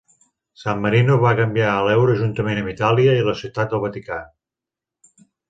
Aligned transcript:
San 0.61 0.79
Marino 0.85 1.17
va 1.25 1.33
canviar 1.39 1.67
a 1.73 1.83
l'euro 1.87 2.15
juntament 2.21 2.63
amb 2.63 2.73
Itàlia 2.73 3.15
i 3.19 3.27
la 3.29 3.37
Ciutat 3.43 3.77
del 3.77 3.85
Vaticà. 3.85 4.19